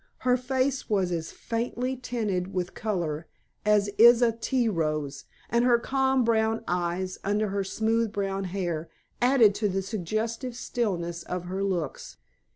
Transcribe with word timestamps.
Her 0.25 0.35
face 0.35 0.89
was 0.89 1.11
as 1.11 1.31
faintly 1.31 1.95
tinted 1.95 2.55
with 2.55 2.73
color 2.73 3.27
as 3.63 3.87
is 3.99 4.23
a 4.23 4.31
tea 4.31 4.67
rose, 4.67 5.25
and 5.47 5.63
her 5.63 5.77
calm, 5.77 6.23
brown 6.23 6.63
eyes, 6.67 7.19
under 7.23 7.49
her 7.49 7.63
smooth 7.63 8.11
brown 8.11 8.45
hair, 8.45 8.89
added 9.21 9.53
to 9.53 9.69
the 9.69 9.83
suggestive 9.83 10.55
stillness 10.55 11.21
of 11.21 11.45
her 11.45 11.63
looks. 11.63 12.17